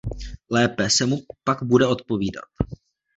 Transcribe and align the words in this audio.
Lépe 0.49 0.87
se 0.89 1.03
mu 1.05 1.21
pak 1.43 1.63
bude 1.63 1.85
odpovídat. 1.87 2.45